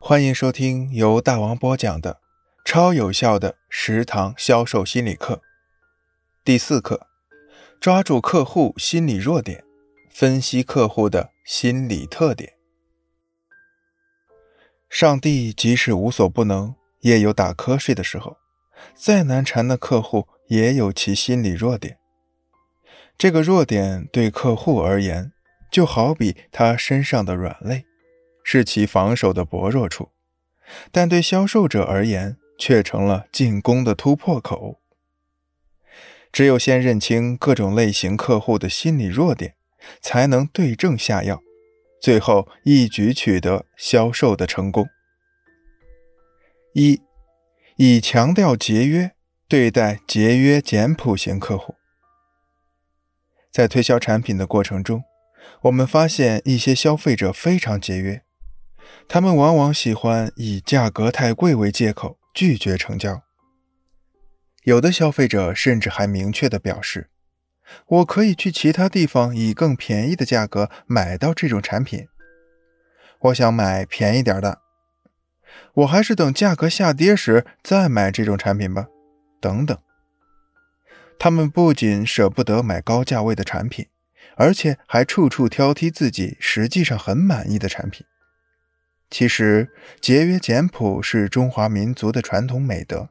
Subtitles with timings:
[0.00, 2.20] 欢迎收听由大王播讲的
[2.64, 5.42] 超有效的十堂销售心理课。
[6.44, 7.08] 第四课：
[7.80, 9.64] 抓住客户心理弱点，
[10.08, 12.54] 分析客户的心理特点。
[14.88, 18.38] 上帝即使无所不能，也有打瞌睡的时候。
[18.94, 21.98] 再难缠的客户，也有其心理弱点。
[23.18, 25.32] 这个弱点对客户而言，
[25.72, 27.84] 就好比他身上的软肋。
[28.50, 30.12] 是其防守的薄弱处，
[30.90, 34.80] 但对销售者而言，却成了进攻的突破口。
[36.32, 39.56] 只有先认清各种类型客户的心理弱点，
[40.00, 41.42] 才能对症下药，
[42.00, 44.88] 最后一举取得销售的成功。
[46.72, 47.02] 一，
[47.76, 49.10] 以强调节约
[49.46, 51.74] 对待节约简朴型客户。
[53.52, 55.02] 在推销产品的过程中，
[55.64, 58.22] 我们发现一些消费者非常节约。
[59.06, 63.22] 他们往往喜欢以价格太贵为借口拒绝成交。
[64.64, 67.08] 有的消费者甚至还明确地表示
[67.86, 72.06] ：“我可以去其他地方以更便宜的价格买到这种产品。
[73.20, 74.60] 我想买便宜点的，
[75.74, 78.88] 我还是等价格下跌时再买这种产品吧。”
[79.40, 79.78] 等等。
[81.18, 83.86] 他们不仅舍不得买高价位的产品，
[84.36, 88.06] 而且还处处挑剔自己实际上很满意的产品。
[89.10, 89.70] 其实，
[90.00, 93.08] 节约简朴是中华民族的传统美德，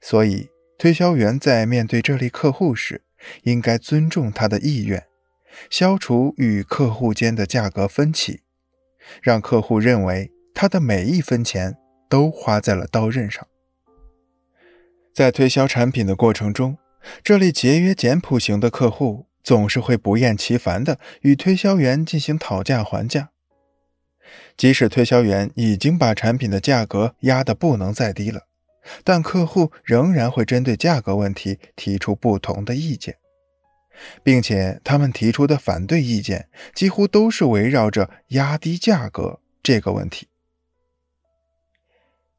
[0.00, 3.02] 所以推销员在面对这类客户时，
[3.44, 5.06] 应该尊重他的意愿，
[5.70, 8.42] 消除与客户间的价格分歧，
[9.22, 11.78] 让客户认为他的每一分钱
[12.08, 13.46] 都花在了刀刃上。
[15.14, 16.76] 在推销产品的过程中，
[17.24, 23.30] 这类节约简朴型的客户总是会不厌其烦地与推销员进行讨价还价。
[24.56, 28.42] 即使推销员已经把产品的价格压得不能再低了，
[29.04, 33.16] 但客户仍然会针对价格问题提出不同的意见，
[34.22, 40.28] 并且他们提出的反对意见几乎都是围绕着压低价格这个问题。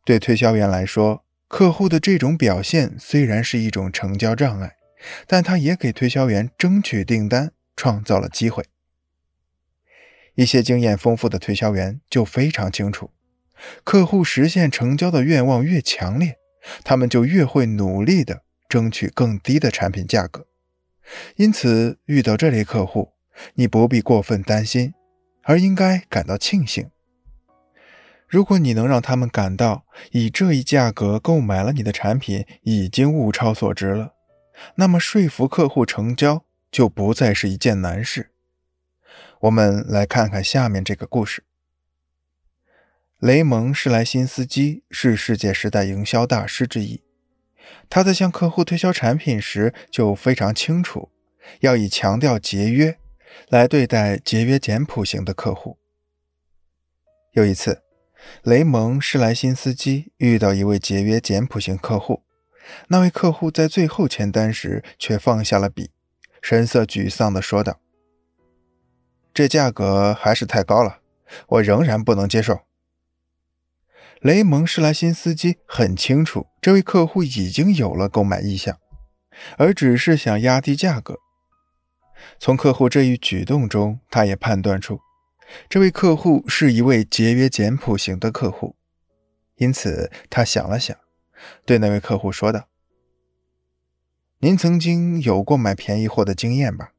[0.06, 4.76] 对推销员来说，客户的这种表现虽然是一种成交障碍，
[5.28, 8.66] 但他也给推销员争取订单创造了机会。
[10.40, 13.12] 一些经验丰富的推销员就非常清楚，
[13.84, 16.38] 客户实现成交的愿望越强烈，
[16.82, 20.48] 他们就越会努力地争取更低的产品价格。
[21.36, 23.12] 因此，遇到这类客户，
[23.56, 24.94] 你不必过分担心，
[25.44, 26.90] 而应该感到庆幸。
[28.26, 34.14] 如果你能让他们感到以这一价格购买了你的产品已经物超所值了，
[34.76, 38.32] 那么说服客户成交就不再是一件难事。
[39.42, 41.44] 我们来看看下面这个故事。
[43.20, 47.04] 雷蒙·施莱辛斯基是世界十大营销大师之一，
[47.90, 51.12] 他在向客户推销产品时就非常清楚，
[51.60, 52.98] 要以强调节约
[53.50, 55.78] 来对待节约简朴型的客户。
[57.34, 57.84] 有一次，
[58.44, 62.24] 雷蒙·施莱辛斯基遇到一位节约简朴型客户，
[62.88, 65.92] 那位客户在最后签单时却放下了笔，
[66.42, 67.82] 神色沮丧地说道。
[69.40, 71.00] 这价格还是太高了，
[71.48, 72.60] 我仍然不能接受。
[74.20, 78.78] 雷蒙·施莱辛斯基很清楚，这位客户已经有了购买意向，
[79.58, 81.20] 而只是想压低价格。
[82.38, 85.00] 从客户这一举动中，他也判断出，
[85.70, 88.76] 这位客户是一位节约简朴型的客户。
[89.56, 90.98] 因此，他想了想，
[91.66, 92.68] 对那位客户说道
[94.40, 96.92] ：“您曾经有过买便宜货的经验吧？”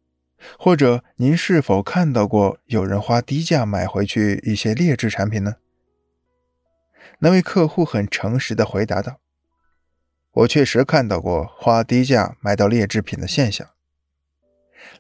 [0.59, 5.57] 或者您是否看到过有人花低价买回去一些劣质产品呢？
[7.21, 9.21] 那位客户很诚实地回答道
[10.33, 13.69] ：“我确实看到过花低价买到劣质品的现象。”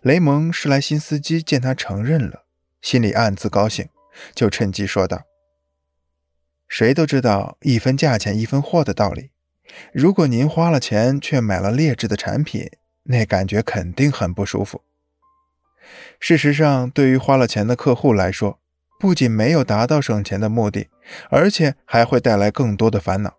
[0.02, 2.44] 雷蒙·施莱辛斯基见他承认了，
[2.82, 3.88] 心里暗自高兴，
[4.34, 5.22] 就趁机说道
[6.68, 9.30] ：“谁都知道一分价钱一分货的道理。
[9.92, 12.70] 如果您花了钱却买了劣质的产品，
[13.04, 14.82] 那感觉肯定很不舒服。”
[16.20, 18.60] 事实上，对于花了钱的客户来说，
[19.00, 20.88] 不仅没有达到省钱的目的，
[21.30, 23.38] 而且还会带来更多的烦恼。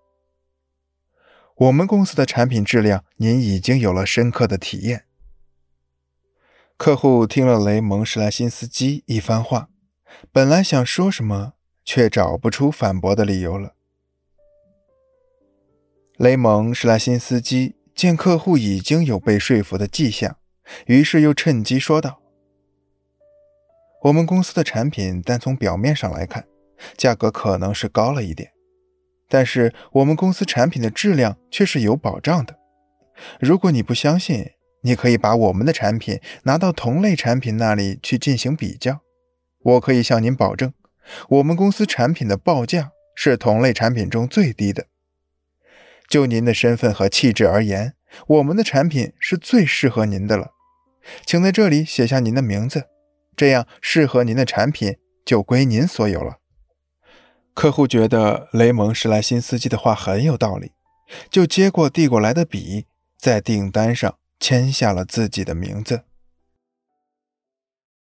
[1.56, 5.06] 我们公司的产品质量，您已经有了深刻的体验。
[6.76, 9.70] 客户听了雷蒙·施莱辛斯基一番话，
[10.32, 11.54] 本来想说什么，
[11.86, 13.76] 却找不出反驳的理由了。
[16.18, 20.38] 雷蒙·施莱辛斯基见客户已经有被说服的迹象，
[20.88, 22.21] 于是又趁机说道。
[24.04, 26.46] 我们公司的产品，单从表面上来看，
[26.98, 28.52] 价格可能是高了一点，
[29.30, 32.58] 但是我们公司产品的质量却是有保障的。
[33.40, 34.52] 如果你不相信，
[34.82, 39.02] 你可以把我们的产品拿到同类产品那里去进行比较。
[39.64, 40.74] 我可以向您保证，
[41.30, 44.88] 我们公司产品的报价是同类产品中最低的。
[46.10, 47.94] 就您的身份和气质而言，
[48.26, 50.54] 我们的产品是最适合您的了。
[51.24, 52.86] 请在这里写下您的名字，
[53.36, 56.38] 这样适合您的产品就归您所有了。
[57.54, 60.72] 客户觉得雷蒙施莱辛斯基的话很有道理，
[61.30, 62.86] 就接过递过来的笔，
[63.18, 66.04] 在订单上签下了自己的名字。